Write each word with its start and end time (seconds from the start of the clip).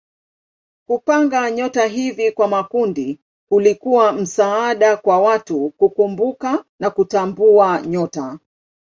Kupanga 0.87 1.51
nyota 1.51 1.85
hivi 1.87 2.31
kwa 2.31 2.47
makundi 2.47 3.19
kulikuwa 3.49 4.11
msaada 4.13 4.97
kwa 4.97 5.21
watu 5.21 5.69
kukumbuka 5.69 6.65
na 6.79 6.89
kutambua 6.89 7.81
nyota. 7.81 8.39